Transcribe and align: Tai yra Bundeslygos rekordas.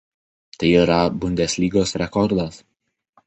Tai 0.61 0.69
yra 0.83 0.97
Bundeslygos 1.25 1.93
rekordas. 2.05 2.61